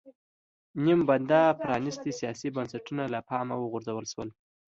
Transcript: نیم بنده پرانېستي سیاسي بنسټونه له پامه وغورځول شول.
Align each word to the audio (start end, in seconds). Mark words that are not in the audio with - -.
نیم 0.83 0.99
بنده 1.09 1.39
پرانېستي 1.61 2.11
سیاسي 2.19 2.47
بنسټونه 2.55 3.03
له 3.13 3.19
پامه 3.29 3.55
وغورځول 3.59 4.05
شول. 4.11 4.29